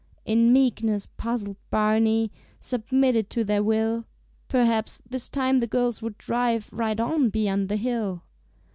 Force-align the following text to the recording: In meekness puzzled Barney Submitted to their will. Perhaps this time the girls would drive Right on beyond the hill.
In 0.25 0.51
meekness 0.51 1.05
puzzled 1.05 1.57
Barney 1.69 2.31
Submitted 2.59 3.29
to 3.29 3.43
their 3.43 3.61
will. 3.61 4.05
Perhaps 4.47 5.03
this 5.07 5.29
time 5.29 5.59
the 5.59 5.67
girls 5.67 6.01
would 6.01 6.17
drive 6.17 6.71
Right 6.73 6.99
on 6.99 7.29
beyond 7.29 7.69
the 7.69 7.75
hill. 7.77 8.23